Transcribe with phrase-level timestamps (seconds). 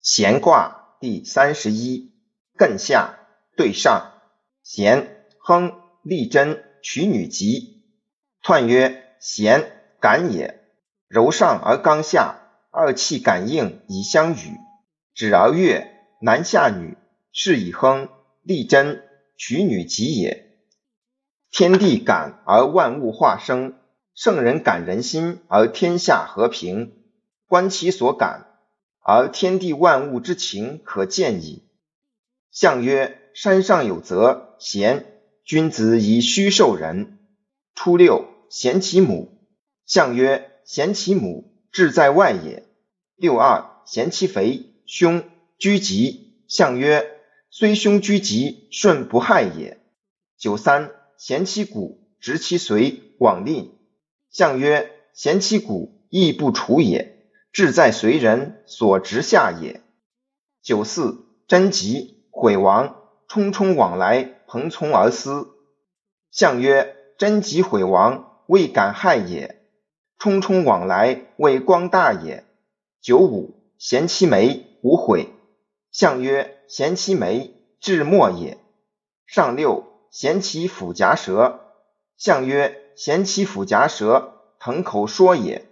[0.00, 2.12] 闲卦第三十一，
[2.56, 3.18] 艮下
[3.56, 4.12] 对上，
[4.62, 7.82] 咸亨利贞取女吉。
[8.42, 10.64] 彖曰：咸，感也。
[11.08, 12.36] 柔上而刚下，
[12.70, 14.56] 二气感应以相与。
[15.14, 16.96] 止而悦，男下女，
[17.32, 18.08] 是以亨
[18.42, 19.02] 利贞
[19.36, 20.58] 取女吉也。
[21.50, 23.74] 天地感而万物化生，
[24.14, 26.94] 圣人感人心而天下和平。
[27.48, 28.47] 观其所感。
[29.10, 31.62] 而天地万物之情可见矣。
[32.50, 35.06] 象曰：山上有泽，咸。
[35.46, 37.18] 君子以虚受人。
[37.74, 39.46] 初六，咸其母。
[39.86, 42.64] 象曰：咸其母，志在外也。
[43.16, 45.24] 六二，咸其肥，凶，
[45.56, 46.42] 居吉。
[46.46, 47.10] 象曰：
[47.48, 49.80] 虽凶居吉，顺不害也。
[50.36, 53.72] 九三，咸其骨，直其髓，往令。
[54.28, 57.17] 象曰：咸其骨，亦不处也。
[57.52, 59.80] 志在随人所直下也。
[60.62, 62.96] 九四，贞吉，毁亡，
[63.26, 65.48] 冲冲往来，蓬从而思。
[66.30, 69.56] 象曰：贞吉毁亡，未敢害也；
[70.18, 72.44] 冲冲往来，未光大也。
[73.00, 75.30] 九五，咸其眉，无悔。
[75.90, 78.58] 象曰：咸其眉，至末也。
[79.26, 81.60] 上六，咸其腹颊舌。
[82.16, 85.67] 象曰：咸其腹颊舌，腾口说也。